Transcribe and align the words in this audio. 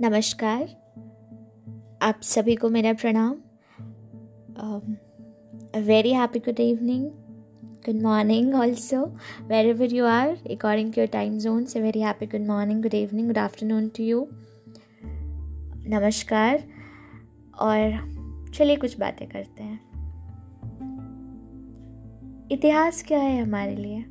नमस्कार। 0.00 0.62
आप 2.02 2.20
सभी 2.22 2.54
को 2.54 2.68
मेरा 2.68 2.92
प्रणाम। 2.92 3.32
Very 5.82 6.12
happy 6.12 6.38
good 6.38 6.60
evening 6.60 7.06
good 7.64 8.02
morning 8.02 8.54
also 8.54 9.16
wherever 9.66 9.92
you 9.92 10.04
are 10.04 10.28
according 10.28 10.92
to 10.92 11.00
your 11.00 11.08
time 11.08 11.38
zone 11.38 11.64
से 11.64 11.80
very 11.80 12.00
happy 12.00 12.26
good 12.26 12.46
morning 12.46 12.82
good 12.82 12.94
evening 12.94 13.26
good 13.26 13.38
afternoon 13.38 13.88
to 13.88 14.04
you 14.04 14.28
नमस्कार 15.88 16.64
और 17.58 17.90
चलिए 18.54 18.76
कुछ 18.76 19.00
बातें 19.00 19.28
करते 19.28 19.62
हैं। 19.62 19.80
इतिहास 22.50 23.04
क्या 23.08 23.18
है 23.18 23.42
हमारे 23.42 23.76
लिए? 23.76 24.04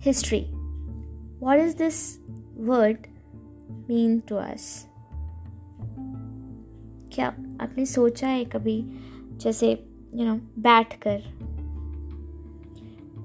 History 0.00 0.40
what 1.38 1.56
is 1.56 1.76
this 1.76 2.20
word 2.56 3.09
mean 3.70 4.20
to 4.20 4.36
us 4.36 4.86
क्या 7.12 7.28
आपने 7.60 7.86
सोचा 7.86 8.28
है 8.28 8.44
कभी? 8.44 8.84
जैसे 9.36 9.70
यू 10.14 10.24
नो 10.24 10.36
बैठ 10.58 10.98
कर 11.06 11.22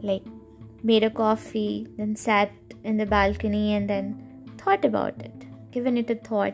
like 0.03 1.03
a 1.03 1.09
coffee 1.09 1.87
then 1.97 2.13
sat 2.13 2.51
in 2.85 3.05
the 3.05 3.07
balcony 3.07 3.69
and 3.69 3.87
then 3.87 4.15
thought 4.67 4.85
about 4.85 5.13
it 5.21 5.51
given 5.73 5.97
it 5.97 6.11
a 6.11 6.31
thought 6.31 6.53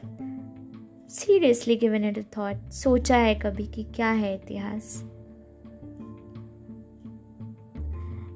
seriously 1.09 1.75
given 1.75 2.05
it 2.05 2.19
a 2.19 2.37
thought 2.37 2.71
सोचा 2.71 3.17
है 3.17 3.35
कभी 3.35 3.67
कि 3.67 3.83
क्या 3.83 4.11
है 4.11 4.35
इतिहास? 4.35 5.03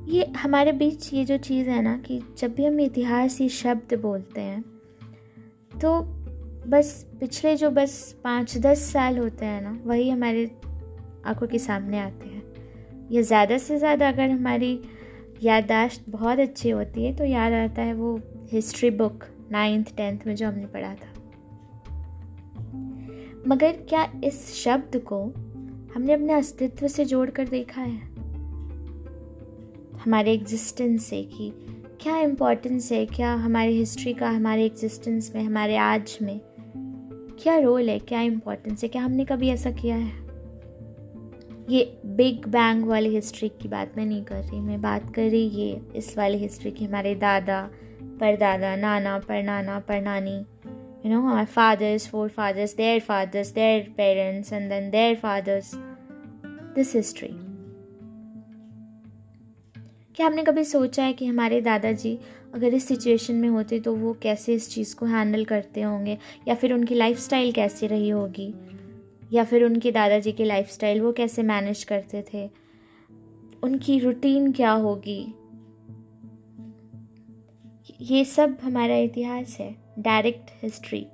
ये 0.08 0.26
हमारे 0.26 0.72
बीच 0.72 1.14
ये 1.14 1.26
जो 1.26 1.38
चीज़ 1.38 1.70
है 1.70 1.82
ना 1.82 1.98
कि 1.98 2.22
जब 2.38 2.54
भी 2.54 2.66
हम 2.66 2.80
इतिहास 2.80 3.42
ये 3.42 3.50
शब्द 3.50 3.94
बोलते 3.94 4.42
हैं 4.42 4.75
तो 5.82 6.00
बस 6.68 6.92
पिछले 7.20 7.56
जो 7.56 7.70
बस 7.70 7.96
पाँच 8.24 8.58
दस 8.58 8.92
साल 8.92 9.18
होते 9.18 9.46
हैं 9.46 9.62
ना, 9.62 9.80
वही 9.86 10.10
हमारे 10.10 10.46
आँखों 11.26 11.48
के 11.48 11.60
सामने 11.60 12.00
आते 12.00 12.28
हैं। 12.28 12.44
या 13.12 13.22
ज़्यादा 13.22 13.58
से 13.58 13.78
ज़्यादा 13.78 14.08
अगर 14.10 14.30
हमारी 14.30 14.80
याददाश्त 15.44 16.10
बहुत 16.10 16.40
अच्छी 16.40 16.70
होती 16.70 17.06
है 17.06 17.16
तो 17.16 17.26
याद 17.26 17.54
आता 17.54 17.82
है 17.82 17.94
वो 17.94 18.20
हिस्ट्री 18.52 18.90
बुक 18.90 19.24
नाइन्थ 19.52 19.96
टेंथ 19.98 20.20
में 20.28 20.36
जो 20.36 20.48
हमने 20.48 20.66
पढ़ा 20.66 20.94
था। 20.94 21.14
मगर 23.48 23.72
क्या 23.90 24.08
इस 24.24 24.54
शब्द 24.54 24.98
को 25.06 25.22
हमने 25.96 26.14
अपने 26.14 26.34
अस्तित्व 26.34 26.88
से 26.88 27.06
जोड़ 27.06 27.30
कर 27.30 27.48
देखा 27.48 27.82
है? 27.82 28.00
हमारे 30.04 30.34
एग्जिस्टेंस 30.34 31.06
से 31.06 31.22
कि 31.24 31.52
क्या 32.06 32.18
इम्पोर्टेंस 32.18 32.92
है? 32.92 33.06
क्या 33.06 33.34
हमारी 33.34 33.78
हिस्ट्री 33.78 34.14
का, 34.14 34.30
हमारे 34.30 34.66
एग्जिस्टेंस 34.66 35.32
में, 35.36 35.44
हमारे 35.44 35.78
आज 35.78 36.18
में? 36.22 36.42
क्या 37.44 37.58
रोल 37.58 37.90
है? 37.90 38.00
क्या 38.00 38.22
इम्पोर्टेंस 38.22 38.84
है? 38.84 38.90
क्या 38.90 39.04
हमने 39.04 39.26
कभी 39.26 39.50
ऐसा 39.50 39.72
किया 39.72 39.96
है? 39.96 40.12
ये 41.70 42.02
बिग 42.06 42.48
बैंग 42.48 42.84
वाली 42.84 43.10
हिस्ट्री 43.10 43.50
की 43.50 43.68
बात 43.68 43.98
मैं 43.98 44.06
नहीं 44.06 44.24
कर 44.24 44.36
रही। 44.36 44.60
मैं 44.60 44.82
बात 44.82 45.14
कर 45.14 45.22
रही 45.22 45.44
ये 45.44 45.82
इस 45.96 46.18
वाली 46.18 46.38
हिस्ट्री 46.38 46.72
की। 46.72 46.86
हमारे 46.86 47.16
दादा, 47.16 47.70
परदादा, 48.02 48.76
नाना, 48.76 49.20
परनाना, 49.20 49.80
परनानी 49.80 50.38
यू 51.06 51.10
नो 51.10 51.22
हमारे 51.22 51.46
fathers 51.46 52.08
forefathers 52.30 52.76
their 52.76 53.00
fathers 53.00 53.52
their 53.52 53.94
parents 53.98 54.54
and 54.54 54.70
then 54.70 54.90
their 54.90 55.16
fathers 55.16 55.72
this 56.76 56.96
history 56.96 57.45
क्या 60.16 60.28
हमने 60.28 60.44
कभी 60.44 60.64
सोचा 60.64 61.04
है 61.04 61.14
कि 61.14 61.26
हमारे 61.26 61.62
दादाजी 61.62 62.20
अगर 62.54 62.74
इस 62.74 62.88
सिचुएशन 62.88 63.36
में 63.36 63.50
होते 63.50 63.80
तो 63.80 63.96
वो 63.96 64.18
कैसे 64.22 64.54
इस 64.54 64.70
चीज़ 64.70 64.96
को 64.96 65.06
हैंडल 65.06 65.46
करते 65.46 65.82
होंगे? 65.82 66.18
या 66.48 66.56
फिर 66.56 66.74
उनकी 66.74 66.96
लाइफ 66.96 67.28
कैसी 67.34 67.88
रही 67.88 68.10
होगी? 68.10 68.54
या 69.34 69.44
फिर 69.44 69.64
उनके 69.64 69.92
दादाजी 69.92 70.32
की 70.32 70.44
लाइफ 70.44 70.84
वो 70.84 71.12
कैसे 71.12 71.44
मैनेज 71.44 71.84
करते 71.84 72.26
थे? 72.34 72.50
उनकी 73.64 74.00
रूटीन 74.00 74.52
क्या 74.52 74.72
होगी? 74.72 75.34
ये 78.02 78.26
सब 78.26 78.58
हमारा 78.64 78.96
इतिहास 78.96 79.58
है 79.60 79.76
डायरेक्ट 80.00 80.50
हिस्ट्री 80.64 81.08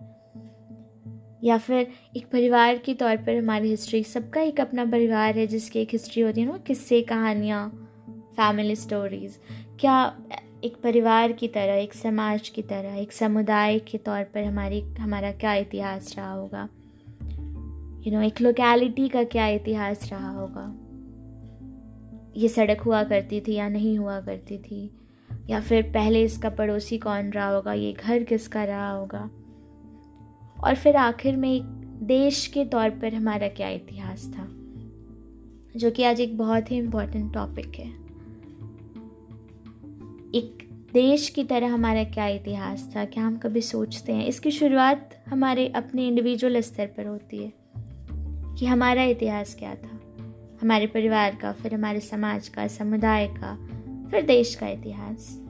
या 1.43 1.57
फिर 1.57 1.87
एक 2.17 2.25
परिवार 2.31 2.77
के 2.77 2.93
तौर 2.93 3.17
पर 3.17 3.37
हमारी 3.37 3.69
हिस्ट्री 3.69 4.03
सबका 4.03 4.41
एक 4.41 4.61
अपना 4.61 4.85
परिवार 4.85 5.37
है 5.37 5.47
जिसकी 5.47 5.79
एक 5.79 5.89
हिस्ट्री 5.91 6.23
होती 6.23 6.41
है 6.41 6.47
ना 6.47 6.57
किस्से 6.57 7.01
कहानियाँ 7.01 7.87
फैमिली 8.31 8.75
स्टोरीज़ 8.75 9.37
क्या 9.79 10.19
एक 10.63 10.75
परिवार 10.83 11.31
की 11.31 11.47
तरह 11.47 11.73
एक 11.73 11.93
समाज 11.93 12.49
की 12.49 12.61
तरह 12.61 12.95
एक 12.95 13.11
समुदाय 13.11 13.79
के 13.79 13.97
तौर 13.97 14.23
पर 14.23 14.43
हमारी 14.43 14.81
हमारा 14.81 15.31
क्या 15.31 15.53
इतिहास 15.53 16.15
रहा 16.17 16.31
होगा? 16.31 16.69
यू 17.21 18.03
you 18.03 18.13
नो 18.13 18.17
know, 18.17 18.27
एक 18.27 18.41
लोकेलिटी 18.41 19.09
का 19.09 19.23
क्या 19.23 19.47
इतिहास 19.47 20.09
रहा 20.11 20.29
होगा? 20.29 20.75
ये 22.37 22.47
सड़क 22.47 22.81
हुआ 22.81 23.03
करती 23.03 23.41
थी 23.41 23.53
या 23.53 23.69
नहीं 23.69 23.97
हुआ 23.97 24.21
करती 24.21 24.57
थी? 24.57 24.91
या 25.49 25.61
फिर 25.61 25.83
पहले 25.83 26.23
इसका 26.23 26.49
पड़ोसी 26.49 26.97
कौन 26.97 27.29
रहा 27.29 27.49
होगा? 27.49 27.73
ये 27.73 27.93
घर 27.93 28.23
किसका 28.23 28.63
रहा 28.63 28.91
होगा? 28.91 29.29
और 30.63 30.75
फिर 30.75 30.95
आखिर 30.95 31.35
में 31.35 31.55
एक 31.55 31.63
देश 32.03 32.47
के 32.47 32.65
तौर 32.65 32.89
पर 32.89 33.13
हमारा 33.13 33.47
क्या 33.47 33.69
इतिहास 33.69 34.33
था? 34.37 34.47
जो 35.79 35.91
कि 35.91 36.03
आज 36.03 36.21
एक 36.21 36.37
बहुत 36.37 36.71
ही 36.71 36.77
इम्पोर्टेंट 36.77 37.33
टॉपिक 37.33 37.75
है। 37.75 38.00
एक 40.35 40.69
देश 40.93 41.29
की 41.29 41.43
तरह 41.43 41.73
हमारा 41.73 42.03
क्या 42.03 42.27
इतिहास 42.27 42.93
था, 42.95 43.05
क्या 43.05 43.23
हम 43.23 43.37
कभी 43.37 43.61
सोचते 43.61 44.13
हैं? 44.13 44.25
इसकी 44.25 44.51
शुरुआत 44.51 45.23
हमारे 45.27 45.67
अपने 45.67 46.07
इंडिविजुअल 46.07 46.61
स्तर 46.61 46.85
पर 46.85 47.07
होती 47.07 47.37
है 47.37 47.53
कि 48.59 48.65
हमारा 48.65 49.03
इतिहास 49.03 49.55
क्या 49.55 49.75
था। 49.75 49.99
हमारे 50.61 50.87
परिवार 50.87 51.35
का, 51.35 51.51
फिर 51.51 51.73
हमारे 51.73 51.99
समाज 51.99 52.47
का, 52.47 52.67
समुदाय 52.67 53.27
का, 53.27 53.55
फिर 54.11 54.21
देश 54.21 54.55
का 54.55 54.67
इतिहास। 54.67 55.41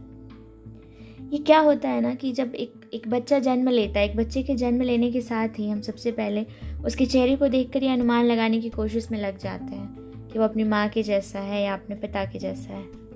ये 1.33 1.37
क्या 1.37 1.59
होता 1.59 1.89
है 1.89 2.01
ना 2.01 2.13
कि 2.13 2.31
जब 2.31 2.55
एक 2.55 2.73
एक 2.93 3.07
बच्चा 3.07 3.39
जन्म 3.39 3.69
लेता 3.69 3.99
है, 3.99 4.09
एक 4.09 4.17
बच्चे 4.17 4.43
के 4.43 4.55
जन्म 4.55 4.81
लेने 4.81 5.11
के 5.11 5.21
साथ 5.21 5.47
ही 5.47 5.69
हम 5.69 5.81
सबसे 5.81 6.11
पहले 6.11 6.45
उसके 6.85 7.05
चेहरे 7.05 7.35
को 7.35 7.47
देखकर 7.47 7.83
ये 7.83 7.89
अनुमान 7.89 8.25
लगाने 8.25 8.61
की 8.61 8.69
कोशिश 8.69 9.11
में 9.11 9.19
लग 9.19 9.37
जाते 9.37 9.75
हैं 9.75 9.87
कि 10.33 10.39
वो 10.39 10.45
अपनी 10.45 10.63
माँ 10.63 10.89
के 10.89 11.03
जैसा 11.03 11.39
है 11.39 11.63
या 11.63 11.73
अपने 11.73 11.95
पिता 11.95 12.25
के 12.25 12.39
जैसा 12.39 12.73
है। 12.73 13.10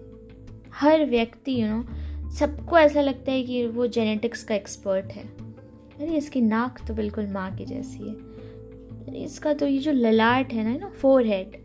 हर 0.79 1.05
व्यक्ति 1.05 1.61
यू 1.61 1.67
नो 1.67 1.85
सबको 2.29 2.77
ऐसा 2.77 3.01
लगता 3.01 3.31
है 3.31 3.43
कि 3.43 3.65
वो 3.67 3.87
जेनेटिक्स 3.87 4.43
का 4.43 4.55
एक्सपर्ट 4.55 5.05
है। 5.05 5.23
अरे, 5.23 6.17
इसकी 6.17 6.41
नाक 6.41 6.87
तो 6.87 6.93
बिल्कुल 6.93 7.27
माँ 7.27 7.55
की 7.55 7.65
जैसी 7.65 7.99
है। 7.99 8.15
अरे, 9.07 9.19
इसका 9.19 9.53
तो 9.53 9.67
ये 9.67 9.77
जो 9.77 9.91
ललाट 9.91 10.53
है 10.53 10.63
ना 10.63 10.77
ना 10.77 10.89
फोर 10.89 11.25
हेड 11.25 11.57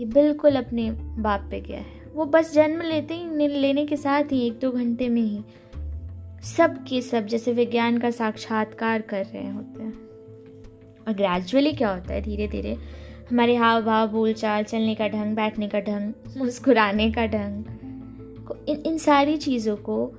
ये 0.00 0.06
बिल्कुल 0.06 0.56
अपने 0.56 0.90
बाप 0.90 1.48
पे 1.50 1.60
गया 1.60 1.78
है। 1.78 2.12
वो 2.14 2.24
बस 2.24 2.54
जन्म 2.54 2.80
लेते 2.80 3.14
ही 3.14 3.48
लेने 3.48 3.86
के 3.86 3.96
साथ 3.96 4.32
ही 4.32 4.46
एक 4.46 4.58
दो 4.58 4.70
घंटे 4.70 5.08
में 5.08 5.22
ही 5.22 5.42
सब 6.42 6.84
के 6.84 7.02
सब, 7.02 7.26
जैसे 7.26 7.52
विज्ञान 7.52 7.98
का 7.98 8.10
साक्षात्कार 8.10 9.02
कर 9.02 9.24
रहे 9.24 9.50
होते 9.50 9.82
हैं। 9.82 9.92
और 11.08 11.12
ग्रेजुअली 11.12 11.72
क्या 11.72 11.90
होता 11.90 12.14
है? 12.14 12.20
धीरे 12.20 12.48
धीरे 12.48 12.76
हमारे 13.30 13.56
हाव 13.56 13.82
भाव 13.82 14.08
बोल 14.08 14.32
चाल 14.32 14.64
चलने 14.64 14.94
का 14.94 15.08
ढंग, 15.08 15.36
बैठने 15.36 15.68
का 15.68 15.80
ढंग, 15.80 16.12
मुस्कुराने 16.36 17.12
का 17.12 17.26
ढंग 17.26 17.64
इन 18.54 18.82
इन 18.86 18.98
सारी 18.98 19.36
चीज़ों 19.36 19.76
को 19.76 20.14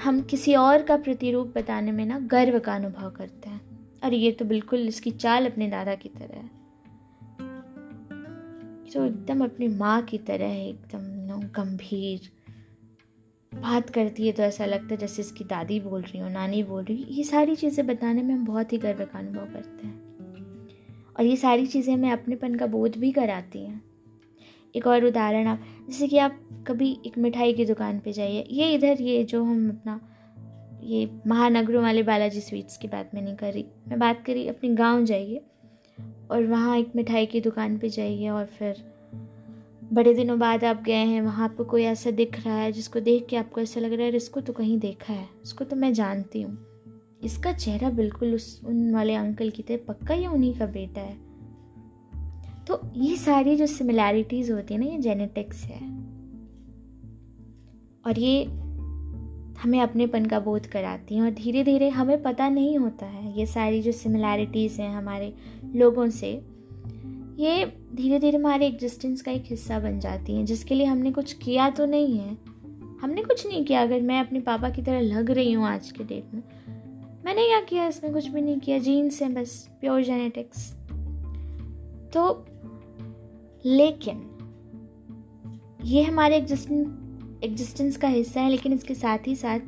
हम 0.00 0.20
किसी 0.22 0.54
और 0.54 0.82
का 0.82 0.96
प्रतिरूप 0.96 1.52
बताने 1.56 1.92
में 1.92 2.06
ना 2.06 2.18
गर्व 2.18 2.58
का 2.58 2.74
अनुभव 2.74 3.10
करते 3.10 3.50
हैं। 3.50 3.60
और 4.04 4.14
ये 4.14 4.32
तो 4.32 4.44
बिल्कुल 4.44 4.80
इसकी 4.80 5.10
चाल 5.10 5.46
अपने 5.46 5.68
दादा 5.68 5.94
की 5.94 6.08
तरह 6.08 6.36
है। 6.36 6.58
तो 8.92 9.04
एकदम 9.06 9.44
अपनी 9.44 9.68
माँ 9.68 10.02
की 10.02 10.18
तरह 10.18 10.44
है, 10.44 10.68
एकदम 10.68 11.00
नो 11.00 11.38
गंभीर। 11.38 12.30
बात 13.52 13.90
करती 13.90 14.26
है 14.26 14.32
तो 14.32 14.42
ऐसा 14.42 14.64
लगता 14.64 14.86
है 14.86 14.96
जैसे 14.96 15.22
इसकी 15.22 15.44
दादी 15.44 15.80
बोल 15.80 16.02
रही 16.02 16.18
हो, 16.18 16.28
नानी 16.28 16.62
बोल 16.62 16.84
रही 16.84 17.02
हो। 17.02 17.08
ये 17.10 17.24
सारी 17.24 17.56
चीज़ें 17.56 17.86
बताने 17.86 18.22
में 18.22 18.34
हम 18.34 18.44
बहुत 18.44 18.72
ही 18.72 18.78
गर्व 18.78 19.04
का 19.04 19.18
अनुभव 19.18 19.46
करते 19.46 19.86
हैं। 19.86 20.08
और 21.18 21.24
ये 21.24 21.36
सारी 21.36 21.66
चीज़ें 21.66 21.94
हमें 21.94 22.10
अपनेपन 22.10 22.54
का 22.54 22.66
बोध 22.66 22.96
भी 22.96 23.12
कराती 23.12 23.64
हैं। 23.66 23.87
एक 24.74 24.86
और 24.86 25.04
उदाहरण 25.04 25.46
आप, 25.46 25.60
जैसे 25.88 26.08
कि 26.08 26.18
आप 26.18 26.38
कभी 26.66 26.90
एक 27.06 27.18
मिठाई 27.18 27.52
की 27.52 27.64
दुकान 27.64 27.98
पे 28.00 28.12
जाइए, 28.12 28.44
ये 28.50 28.72
इधर 28.74 29.02
ये 29.02 29.22
जो 29.24 29.42
हम 29.44 29.68
अपना, 29.70 30.00
ये 30.82 31.08
महानगरों 31.26 31.82
वाले 31.82 32.02
बालाजी 32.02 32.40
स्वीट्स 32.40 32.76
की 32.76 32.88
बात 32.88 33.10
मैं 33.14 33.22
नहीं 33.22 33.36
कर 33.36 33.52
रही 33.52 33.64
मैं 33.88 33.98
बात 33.98 34.22
करी 34.26 34.46
अपने 34.48 34.74
गाँव 34.74 35.04
जाइए 35.04 35.44
और 36.30 36.46
वहाँ 36.46 36.76
एक 36.78 36.92
मिठाई 36.96 37.26
की 37.26 37.40
दुकान 37.40 37.78
पे 37.78 37.88
जाइए 37.88 38.28
और 38.28 38.46
फिर 38.48 38.84
बड़े 39.92 40.14
दिनों 40.14 40.38
बाद 40.38 40.64
आप 40.64 40.82
गए 40.82 40.92
हैं, 40.92 41.20
वहाँ 41.22 41.48
पर 41.48 41.64
कोई 41.64 41.82
ऐसा 41.82 42.10
दिख 42.10 42.44
रहा 42.46 42.56
है 42.56 42.72
जिसको 42.72 43.00
देख 43.00 43.26
के 43.26 43.36
आपको 43.36 43.60
ऐसा 43.60 43.80
लग 43.80 43.92
रहा 43.92 44.06
है 44.06 44.16
इसको 44.16 44.40
तो 44.40 44.52
कहीं 44.52 44.78
देखा 44.78 45.12
है, 45.12 45.28
इसको 45.44 45.64
तो 45.64 45.76
मैं 45.76 45.92
जानती 45.92 46.42
हूँ। 46.42 46.58
इसका 47.24 47.52
चेहरा 47.52 47.90
बिल्कुल 47.90 48.34
उस, 48.34 48.60
उन 48.64 48.94
वाले 48.94 49.14
अंकल 49.14 49.50
की 49.50 49.62
तरह 49.62 49.78
पक्का 49.88 50.14
ये 50.14 50.26
उन्हीं 50.26 50.54
का 50.54 50.66
बेटा 50.66 51.00
है? 51.00 51.27
तो 52.68 52.80
ये 52.96 53.16
सारी 53.16 53.56
जो 53.56 53.66
सिमिलैरिटीज़ 53.66 54.52
होती 54.52 54.74
है 54.74 54.80
ना, 54.80 54.86
ये 54.86 54.98
जेनेटिक्स 54.98 55.62
है। 55.64 55.80
और 58.06 58.18
ये 58.18 58.44
हमें 59.62 59.80
अपनेपन 59.80 60.26
का 60.26 60.40
बोध 60.40 60.66
कराती 60.66 61.14
हैं 61.14 61.22
और 61.22 61.30
धीरे 61.30 61.64
धीरे 61.64 61.88
हमें 61.88 62.22
पता 62.22 62.48
नहीं 62.48 62.78
होता 62.78 63.06
है, 63.06 63.38
ये 63.38 63.46
सारी 63.46 63.82
जो 63.82 63.92
सिमिलैरिटीज़ 63.92 64.80
हैं 64.80 64.94
हमारे 64.94 65.34
लोगों 65.74 66.08
से, 66.10 66.30
ये 67.38 67.64
धीरे 67.94 68.18
धीरे 68.18 68.38
हमारे 68.38 68.66
एग्जिस्टेंस 68.66 69.22
का 69.22 69.32
एक 69.32 69.44
हिस्सा 69.46 69.80
बन 69.80 70.00
जाती 70.00 70.34
हैं, 70.34 70.44
जिसके 70.44 70.74
लिए 70.74 70.86
हमने 70.86 71.12
कुछ 71.12 71.32
किया 71.32 71.70
तो 71.70 71.86
नहीं 71.86 72.18
है। 72.18 72.36
हमने 73.00 73.22
कुछ 73.22 73.46
नहीं 73.46 73.64
किया, 73.64 73.82
अगर 73.82 74.00
मैं 74.00 74.20
अपने 74.20 74.40
पापा 74.40 74.70
की 74.70 74.82
तरह 74.82 75.00
लग 75.00 75.30
रही 75.30 75.52
हूँ 75.52 75.66
आज 75.66 75.92
के 75.92 76.04
डेट 76.04 76.34
में। 76.34 76.42
मैंने 77.24 77.46
क्या 77.46 77.60
किया, 77.60 77.86
इसमें 77.86 78.12
कुछ 78.12 78.28
भी 78.28 78.40
नहीं 78.40 78.58
किया 78.58 78.78
जीन्स 78.78 79.22
हैं 79.22 79.34
बस 79.34 79.68
प्योर 79.80 80.02
जेनेटिक्स 80.02 80.77
तो 82.18 82.44
लेकिन 83.66 84.24
ये 85.84 86.02
हमारे 86.02 86.36
एग्जिस्टेंस 86.36 87.96
का 87.96 88.08
हिस्सा 88.08 88.40
है, 88.40 88.50
लेकिन 88.50 88.72
इसके 88.72 88.94
साथ 88.94 89.18
ही 89.26 89.34
साथ 89.36 89.60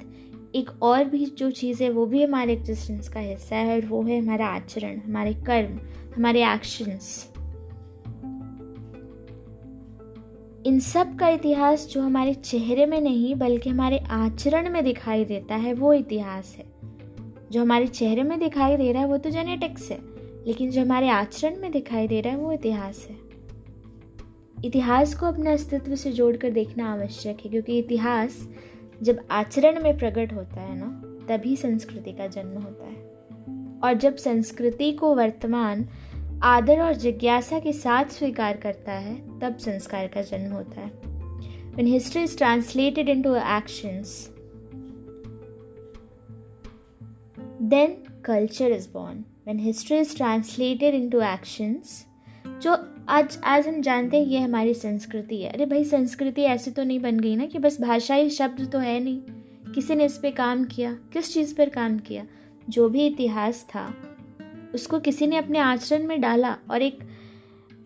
एक 0.55 0.83
और 0.83 1.05
भी 1.05 1.27
जो 1.27 1.51
चीज़ 1.51 1.83
है, 1.83 1.91
वो 1.91 2.07
भी 2.07 2.23
हमारे 2.23 2.53
एग्जिस्टेंस 2.53 3.09
का 3.09 3.21
हिस्सा 3.21 3.57
है 3.57 3.81
और 3.81 3.87
वो 3.87 4.03
है 4.03 4.21
हमारा 4.21 4.47
आचरण, 4.47 4.99
हमारे 4.99 5.35
कर्म, 5.35 5.79
हमारे 6.17 6.45
एक्शंस 6.55 7.33
इन 10.67 10.81
सब 10.81 11.17
का 11.17 11.29
इतिहास 11.29 11.89
जो 11.89 12.03
हमारे 12.03 12.35
चेहरे 12.35 12.87
में 12.87 13.01
नहीं, 13.01 13.35
बल्कि 13.35 13.71
हमारे 13.71 13.99
आचरण 13.99 14.71
में 14.71 14.85
दिखाई 14.85 15.25
देता 15.25 15.55
है, 15.55 15.75
वो 15.75 15.93
इतिहास 15.93 16.57
है। 16.59 16.65
जो 17.53 17.61
हमारे 17.61 17.87
चेहरे 17.87 18.23
में 18.23 18.39
दिखाई 18.39 18.77
दे 18.77 18.93
रहा 18.93 19.03
है, 19.03 19.09
वो 19.09 19.17
तो 19.17 19.31
जेनेटिक्स 19.31 19.91
है। 19.91 20.10
लेकिन 20.51 20.71
जो 20.71 20.81
हमारे 20.81 21.09
आचरण 21.09 21.61
में 21.61 21.73
दिखाई 21.73 22.09
दे 22.09 22.21
रहा 22.21 22.33
है 22.33 22.39
वो 22.39 22.53
इतिहास 22.53 23.07
है। 23.11 23.17
इतिहास 24.65 25.15
को 25.15 25.27
अपने 25.27 25.53
अस्तित्व 25.53 25.95
से 25.95 26.13
जोड़कर 26.13 26.51
देखना 26.51 26.93
आवश्यक 26.93 27.39
है 27.45 27.51
क्योंकि 27.51 27.79
इतिहास 27.79 28.49
जब 29.03 29.27
आचरण 29.31 29.83
में 29.83 29.99
प्रकट 29.99 30.33
होता 30.33 30.61
है 30.61 30.79
ना 30.79 31.03
तभी 31.29 31.57
संस्कृति 31.57 32.13
का 32.13 32.27
जन्म 32.27 32.63
होता 32.63 32.85
है। 32.85 32.97
और 33.81 33.95
जब 33.95 34.17
संस्कृति 34.17 34.93
को 34.93 35.15
वर्तमान 35.15 35.89
आदर 36.43 36.81
और 36.81 36.95
जिज्ञासा 36.95 37.59
के 37.59 37.73
साथ 37.73 38.05
स्वीकार 38.05 38.57
करता 38.57 38.93
है 38.93 39.41
तब 39.41 39.57
संस्कार 39.57 40.07
का 40.07 40.23
जन्म 40.23 40.53
होता 40.53 40.81
है। 40.81 40.93
When 41.73 41.85
history 41.85 42.27
is 42.27 42.43
translated 42.43 43.07
into 43.07 43.35
actions, 43.61 44.09
then 47.63 47.89
culture 48.31 48.81
is 48.81 48.97
born. 48.97 49.30
When 49.49 49.61
history 49.61 49.99
is 50.01 50.11
translated 50.15 50.95
into 50.95 51.21
actions, 51.21 51.93
जो 52.63 52.77
आज 53.09 53.39
आज 53.45 53.69
हम 53.69 53.81
जानते 53.83 54.17
हैं 54.17 54.27
ये 54.27 54.39
हमारी 54.39 54.75
संस्कृति 54.75 55.43
है। 55.43 55.51
अरे 55.51 55.67
भाई 55.67 55.85
संस्कृति 55.85 56.43
ऐसे 56.43 56.71
तो 56.71 56.85
नहीं 56.85 57.01
बन 57.01 57.21
गई 57.21 57.37
ना 57.37 57.47
कि 57.47 57.59
बस 57.59 57.81
भाषाई 57.81 58.31
शब्द 58.31 58.71
तो 58.73 58.79
है 58.79 59.01
नहीं। 59.01 59.21
किसी 59.75 59.95
ने 59.95 60.05
इस 60.05 60.19
पर 60.19 60.31
काम 60.31 60.65
किया 60.65 60.93
किस 61.13 61.33
चीज़ 61.35 61.55
पर 61.55 61.69
काम 61.69 61.99
किया? 61.99 62.27
जो 62.69 62.89
भी 62.89 63.07
इतिहास 63.07 63.67
था 63.69 63.95
उसको 64.75 65.01
किसी 65.01 65.27
ने 65.27 65.37
अपने 65.37 65.59
आचरण 65.59 66.07
में 66.07 66.21
डाला 66.21 66.57
और 66.71 66.83
एक 66.83 66.99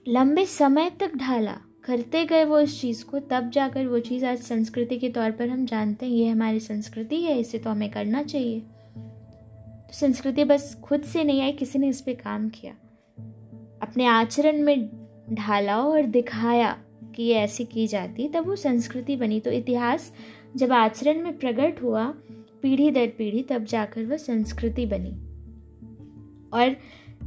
लंबे 0.08 0.46
समय 0.46 0.90
तक 0.90 1.16
ढाला। 1.16 1.58
करते 1.84 2.24
गए 2.24 2.44
वो 2.44 2.60
इस 2.60 2.80
चीज़ 2.80 3.04
को 3.04 3.18
तब 3.18 3.50
जाकर 3.50 3.86
वो 3.86 3.98
चीज़ 3.98 4.26
आज 4.26 4.38
संस्कृति 4.38 4.98
के 4.98 5.08
तौर 5.08 5.30
पर 5.30 5.48
हम 5.48 5.66
जानते 5.66 6.06
हैं 6.06 6.12
ये 6.12 6.28
हमारी 6.28 6.60
संस्कृति 6.60 7.22
है 7.22 7.40
इसे 7.40 7.58
तो 7.58 7.70
हमें 7.70 7.90
करना 7.90 8.22
चाहिए। 8.22 8.62
संस्कृति 10.00 10.44
बस 10.44 10.80
खुद 10.84 11.02
से 11.02 11.24
नहीं 11.24 11.42
आई, 11.42 11.52
किसी 11.52 11.78
ने 11.78 11.88
इस 11.88 12.00
पर 12.00 12.14
काम 12.14 12.48
किया। 12.48 12.72
अपने 13.82 14.04
आचरण 14.04 14.62
में 14.62 14.90
ढाला 15.32 15.78
और 15.78 16.02
दिखाया 16.02 16.82
कि 17.14 17.22
ये 17.22 17.34
ऐसी 17.34 17.64
की 17.64 17.86
जाती, 17.86 18.28
तब 18.28 18.46
वो 18.46 18.56
संस्कृति 18.56 19.16
बनी। 19.16 19.40
तो 19.40 19.50
इतिहास 19.50 20.12
जब 20.56 20.72
आचरण 20.72 21.22
में 21.22 21.38
प्रकट 21.38 21.82
हुआ, 21.82 22.14
पीढ़ी 22.62 22.90
दर 22.90 23.06
पीढ़ी, 23.06 23.42
तब 23.42 23.64
जाकर 23.64 24.04
वह 24.04 24.16
संस्कृति 24.16 24.86
बनी। 24.86 25.10
और 26.52 26.76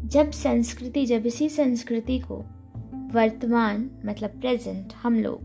जब 0.06 0.32
संस्कृति, 0.32 1.06
जब 1.06 1.26
इसी 1.26 1.50
संस्कृति 1.50 2.20
को 2.20 2.46
वर्तमान 3.14 3.92
मतलब 4.06 4.30
प्रेजेंट, 4.30 4.94
हम 4.94 5.20
लोग, 5.20 5.42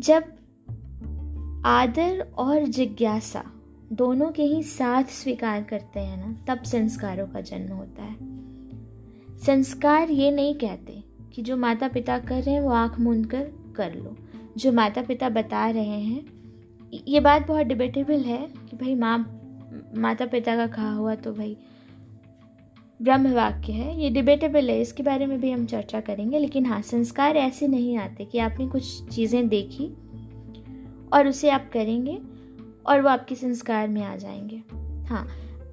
जब 0.00 0.24
आदर 1.66 2.20
और 2.38 2.66
जिज्ञासा 2.66 3.44
दोनों 3.92 4.30
के 4.32 4.42
ही 4.42 4.62
साथ 4.62 5.04
स्वीकार 5.04 5.62
करते 5.62 6.00
हैं 6.00 6.16
ना, 6.16 6.34
तब 6.48 6.62
संस्कारों 6.62 7.26
का 7.26 7.40
जन्म 7.40 7.72
होता 7.72 8.02
है। 8.02 8.16
संस्कार 9.38 10.10
ये 10.10 10.30
नहीं 10.30 10.54
कहते 10.54 11.02
कि 11.34 11.42
जो 11.42 11.56
माता 11.56 11.88
पिता 11.88 12.18
कर 12.18 12.42
रहे 12.42 12.54
हैं, 12.54 12.60
वो 12.60 12.70
आँख 12.70 12.98
मूंद 13.00 13.26
कर 13.26 13.50
कर 13.76 13.94
लो। 13.94 14.16
जो 14.58 14.72
माता 14.72 15.02
पिता 15.02 15.28
बता 15.28 15.68
रहे 15.70 16.00
हैं, 16.00 16.24
ये 17.08 17.20
बात 17.20 17.46
बहुत 17.46 17.66
डिबेटेबल 17.66 18.20
है 18.20 18.38
कि 18.70 18.76
भाई 18.76 18.94
माँ 18.94 19.18
माता 19.96 20.26
पिता 20.26 20.56
का 20.56 20.66
कहा 20.66 20.92
हुआ 20.92 21.14
तो 21.14 21.32
भाई 21.32 21.56
ब्रह्म 23.00 23.32
वाक्य 23.32 23.72
है, 23.72 24.00
ये 24.00 24.10
डिबेटेबल 24.10 24.70
है, 24.70 24.80
इसके 24.80 25.02
बारे 25.02 25.26
में 25.26 25.40
भी 25.40 25.50
हम 25.50 25.64
चर्चा 25.66 26.00
करेंगे, 26.00 26.38
लेकिन 26.38 26.66
हाँ 26.66 26.80
संस्कार 26.82 27.36
ऐसे 27.36 27.66
नहीं 27.66 27.96
आते 27.96 28.24
कि 28.24 28.38
आपने 28.38 28.68
कुछ 28.68 29.08
चीज़ें 29.08 29.48
देखी 29.48 29.86
और 31.12 31.28
उसे 31.28 31.50
आप 31.50 31.70
करेंगे। 31.72 32.18
और 32.86 33.00
वो 33.00 33.08
आपके 33.08 33.34
संस्कार 33.34 33.88
में 33.88 34.02
आ 34.02 34.16
जाएँगे। 34.16 34.62
हाँ 35.08 35.26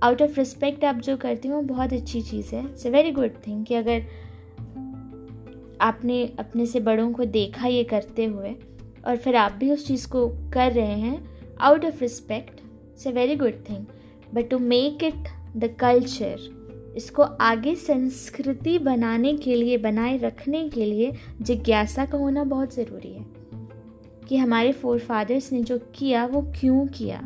आउट 0.03 0.21
ऑफ़ 0.21 0.37
रिस्पेक्ट 0.37 0.83
आप 0.85 0.95
जो 0.95 1.17
करती 1.17 1.47
हो 1.47 1.61
बहुत 1.61 1.93
अच्छी 1.93 2.21
चीज़ 2.21 2.55
है। 2.55 2.63
It's 2.65 2.87
a 2.87 2.89
very 2.89 3.11
good 3.11 3.31
thing 3.47 3.65
कि 3.65 3.75
अगर 3.75 4.03
आपने 5.81 6.23
अपने 6.39 6.65
से 6.65 6.79
बड़ों 6.79 7.11
को 7.11 7.25
देखा 7.25 7.67
ये 7.67 7.83
करते 7.83 8.25
हुए 8.25 8.55
और 9.07 9.17
फिर 9.17 9.35
आप 9.35 9.51
भी 9.51 9.71
उस 9.71 9.87
चीज़ 9.87 10.07
को 10.07 10.27
कर 10.53 10.71
रहे 10.71 10.99
हैं 10.99 11.29
out 11.59 11.85
of 11.85 12.01
respect 12.01 12.59
it's 12.59 13.07
a 13.07 13.11
very 13.11 13.35
good 13.35 13.63
thing 13.69 13.85
but 14.33 14.49
to 14.49 14.59
make 14.59 15.03
it 15.03 15.27
the 15.57 15.75
culture 15.79 16.59
इसको 16.95 17.23
आगे 17.23 17.75
संस्कृति 17.75 18.77
बनाने 18.79 19.33
के 19.37 19.55
लिए, 19.55 19.77
बनाए 19.77 20.17
रखने 20.17 20.69
के 20.69 20.85
लिए 20.85 21.11
जिज्ञासा 21.41 22.05
का 22.05 22.17
होना 22.17 22.43
बहुत 22.43 22.75
ज़रूरी 22.75 23.13
है। 23.13 23.18
कि 24.29 24.37
हमारे 24.37 24.71
फोर 24.71 24.99
फादर्स 24.99 25.51
ने 25.51 25.61
जो 25.61 25.79
किया, 25.95 26.25
वो 26.25 26.41
क्यों 26.41 26.87
किया? 26.87 27.21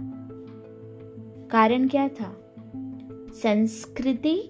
कारण 1.51 1.88
क्या 1.88 2.07
था? 2.07 2.53
संस्कृति 3.44 4.50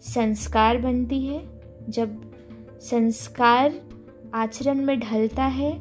संस्कार 0.00 0.78
बनती 0.78 1.26
है। 1.26 1.60
जब 1.88 2.34
संस्कार 2.80 3.80
आचरण 4.34 4.84
में 4.84 5.00
ढलता 5.00 5.44
है, 5.44 5.80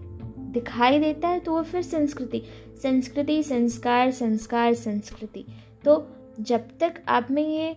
दिखाई 0.51 0.99
देता 0.99 1.27
है 1.27 1.39
तो 1.39 1.51
वो 1.51 1.63
फिर 1.63 1.81
संस्कृति। 1.81 2.41
संस्कृति, 2.83 3.43
संस्कार 3.43 4.11
संस्कार, 4.11 4.73
संस्कृति। 4.73 5.45
तो 5.85 6.07
जब 6.39 6.67
तक 6.79 7.03
आप 7.07 7.27
में 7.31 7.49
ये 7.49 7.73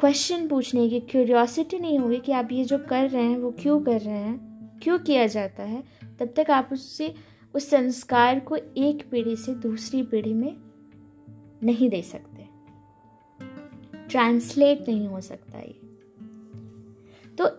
क्वेश्चन 0.00 0.48
पूछने 0.48 0.88
की 0.88 1.00
क्यूरियोसिटी 1.00 1.78
नहीं 1.78 1.98
होगी 1.98 2.18
कि 2.18 2.32
आप 2.32 2.48
ये 2.52 2.64
जो 2.64 2.78
कर 2.78 3.10
रहे 3.10 3.24
हैं, 3.24 3.38
वो 3.38 3.50
क्यों 3.50 3.80
कर 3.80 4.00
रहे 4.00 4.18
हैं 4.18 4.49
क्यों 4.82 4.98
किया 4.98 5.26
जाता 5.26 5.62
है, 5.62 5.84
तब 6.20 6.34
तक 6.36 6.50
आप 6.50 6.68
उससे, 6.72 7.14
उस 7.54 7.70
संस्कार 7.70 8.40
को 8.40 8.56
एक 8.56 9.10
पीढ़ी 9.10 9.36
से 9.36 9.54
दूसरी 9.54 10.02
पीढ़ी 10.02 10.34
में 10.34 10.56
नहीं 11.62 11.90
दे 11.90 12.02
सकते। 12.02 12.46
ट्रांसलेट 14.08 14.88
नहीं 14.88 15.08
हो 15.08 15.20
सकता 15.20 15.58
ये। 15.58 15.80
तो 17.38 17.50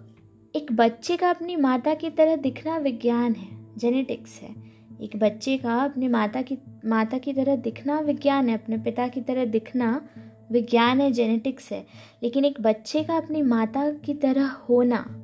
एक 0.56 0.72
बच्चे 0.72 1.18
का 1.18 1.30
अपनी 1.30 1.56
माता 1.56 1.94
की 1.94 2.10
तरह 2.10 2.36
दिखना 2.36 2.78
विज्ञान 2.78 3.34
है 3.34 3.78
जेनेटिक्स 3.78 4.42
है। 4.42 4.56
एक 5.02 5.18
बच्चे 5.18 5.58
का 5.58 5.84
अपने 5.84 6.08
माता 6.08 6.42
की 6.42 6.58
माता 6.86 7.18
की 7.18 7.34
तरह 7.34 7.56
दिखना 7.56 8.00
विज्ञान 8.00 8.50
है, 8.50 8.56
अपने 8.56 8.78
पिता 8.78 9.08
की 9.08 9.22
तरह 9.22 9.46
दिखना 9.46 10.10
विज्ञान 10.52 11.02
है 11.02 11.12
जेनेटिक्स 11.12 11.72
है। 11.72 11.88
लेकिन 12.24 12.46
एक 12.46 12.62
बच्चे 12.62 13.04
का 13.04 13.18
अपनी 13.18 13.42
माता 13.42 13.92
की 13.92 14.14
तरह 14.14 14.48
होना 14.48 15.21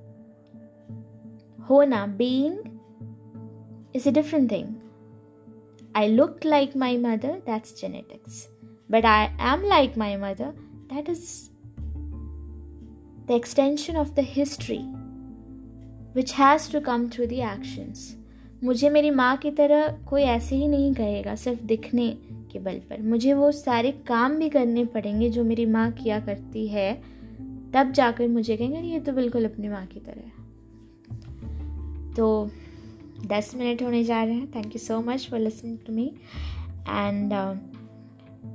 होना 1.70 2.06
being 2.08 2.58
is 3.96 4.10
a 4.10 4.12
different 4.12 4.52
thing 4.52 4.68
I 5.96 6.08
look 6.08 6.46
like 6.46 6.78
my 6.78 6.98
mother 6.98 7.34
that's 7.46 7.82
genetics 7.82 8.48
but 8.92 9.06
I 9.06 9.26
am 9.54 9.68
like 9.68 9.98
my 9.98 10.16
mother 10.16 10.54
that 10.94 11.10
is 11.10 11.50
the 13.28 13.32
extension 13.32 13.98
of 13.98 14.14
the 14.14 14.20
history 14.20 14.80
which 16.16 16.34
has 16.34 16.72
to 16.72 16.80
come 16.80 17.10
through 17.10 17.26
the 17.26 17.32
actions 17.32 18.16
मुझे 18.64 18.90
मेरी 18.90 19.10
माँ 19.12 19.38
की 19.38 19.52
तरह 19.52 19.88
कोई 20.10 20.22
ऐसे 20.22 20.56
ही 20.56 20.68
नहीं 20.68 20.94
कहेगा, 20.94 21.36
सिर्फ़ 21.36 21.64
दिखने 21.64 22.18
के 22.52 22.60
बल 22.60 22.80
पर। 22.90 23.02
मुझे 23.02 23.34
वो 23.34 23.52
सारे 23.52 23.92
काम 23.92 24.36
भी 24.36 24.50
करने 24.50 24.86
पड़ेंगे 24.86 25.30
जो 25.30 25.44
मेरी 25.44 25.66
माँ 25.66 25.92
किया 25.92 26.20
करती 26.20 26.68
है, 26.68 26.94
तब 27.74 27.92
जाकर 27.92 28.28
मुझे 28.28 28.58
कहेंगे 28.58 28.80
ये 28.80 29.00
तो 29.00 29.12
बिल्कुल 29.12 29.46
अपनी 29.46 29.70
माँ 29.70 29.86
की 29.86 30.00
तरह 30.00 30.22
है। 30.26 30.37
तो 32.18 32.50
दस 33.26 33.56
मिनट 33.56 33.84
होने 33.84 34.04
जा 34.04 34.24
रहे 34.24 34.34
हैं। 34.34 34.52
Thank 34.52 34.66
you 34.66 34.80
so 34.80 35.02
much 35.02 35.28
for 35.32 35.40
listening 35.40 35.78
to 35.88 35.94
me 35.94 36.14
and 36.90 37.32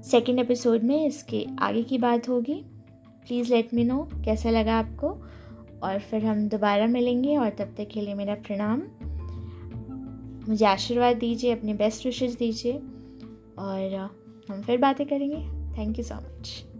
second 0.02 0.38
episode 0.38 0.82
में 0.82 1.06
इसके 1.06 1.46
आगे 1.58 1.82
की 1.82 1.98
बात 1.98 2.28
होगी। 2.28 2.64
प्लीज़ 3.26 3.54
लेट 3.54 3.74
मी 3.74 3.84
नो 3.84 4.08
कैसा 4.24 4.50
लगा 4.50 4.78
आपको। 4.78 5.28
और 5.82 5.98
फिर 5.98 6.24
हम 6.24 6.48
दोबारा 6.48 6.86
मिलेंगे 6.86 7.36
और 7.36 7.50
तब 7.50 7.74
तक 7.78 7.88
के 7.88 8.00
लिए 8.00 8.14
मेरा 8.14 8.34
प्रणाम। 8.34 8.82
मुझे 10.48 10.64
आशीर्वाद 10.64 11.16
दीजिए, 11.16 11.52
अपने 11.52 11.74
बेस्ट 11.74 12.06
विशेज़ 12.06 12.36
दीजिए। 12.36 12.72
और 13.58 14.10
हम 14.50 14.62
फिर 14.62 14.78
बातें 14.78 15.06
करेंगे। 15.06 15.36
Thank 15.78 15.98
you 15.98 16.04
so 16.04 16.14
much 16.14 16.71